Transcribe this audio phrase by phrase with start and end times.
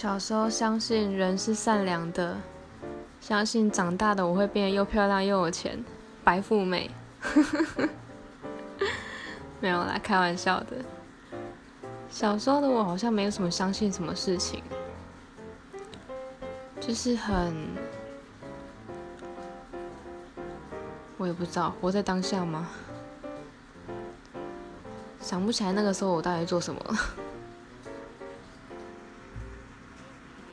[0.00, 2.36] 小时候相信人是善良的
[3.20, 5.84] 相信长大的我会变得又漂亮又有钱
[6.22, 6.88] 白富美。
[9.58, 10.76] 没有啦开玩笑的。
[12.08, 14.62] 小时候的我好像没有什么相信什么事情
[16.78, 17.52] 就是很
[21.16, 22.68] 我也不知道活在当下吗？
[25.20, 26.80] 想不起来那个时候我到底做什么。
[26.84, 27.27] 了